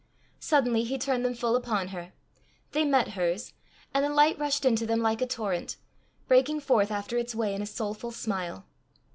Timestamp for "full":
1.35-1.55